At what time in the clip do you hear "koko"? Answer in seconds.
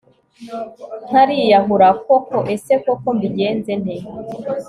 2.05-2.37, 2.83-3.07